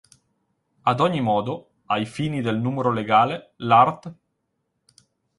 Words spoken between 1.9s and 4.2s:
fini del numero legale, l'art.